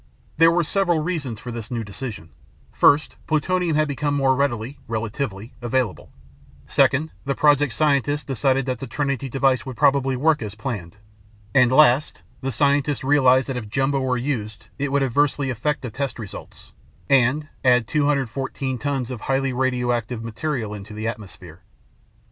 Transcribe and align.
There 0.37 0.49
were 0.49 0.63
several 0.63 0.97
reasons 0.97 1.39
for 1.39 1.51
this 1.51 1.69
new 1.69 1.83
decision: 1.83 2.31
first, 2.71 3.17
plutonium 3.27 3.75
had 3.75 3.87
become 3.87 4.15
more 4.15 4.35
readily 4.35 4.79
(relatively) 4.87 5.53
available; 5.61 6.11
second, 6.65 7.11
the 7.25 7.35
Project 7.35 7.71
scientists 7.71 8.23
decided 8.23 8.65
that 8.65 8.79
the 8.79 8.87
Trinity 8.87 9.29
device 9.29 9.63
would 9.63 9.77
probably 9.77 10.15
work 10.15 10.41
as 10.41 10.55
planned; 10.55 10.97
and 11.53 11.71
last, 11.71 12.23
the 12.41 12.51
scientists 12.51 13.03
realized 13.03 13.47
that 13.47 13.57
if 13.57 13.69
Jumbo 13.69 13.99
were 14.01 14.17
used 14.17 14.69
it 14.79 14.91
would 14.91 15.03
adversely 15.03 15.51
affect 15.51 15.83
the 15.83 15.91
test 15.91 16.17
results, 16.17 16.71
and 17.07 17.49
add 17.63 17.85
214 17.87 18.79
tons 18.79 19.11
of 19.11 19.21
highly 19.21 19.53
radioactive 19.53 20.23
material 20.23 20.83
to 20.83 20.93
the 20.95 21.07
atmosphere. 21.07 21.61